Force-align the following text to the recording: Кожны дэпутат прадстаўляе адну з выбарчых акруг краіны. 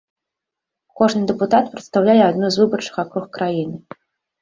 Кожны 1.01 1.23
дэпутат 1.33 1.69
прадстаўляе 1.75 2.19
адну 2.31 2.45
з 2.59 2.65
выбарчых 2.65 2.95
акруг 3.07 3.33
краіны. 3.41 3.77